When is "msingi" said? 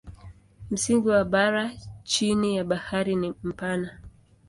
0.71-1.07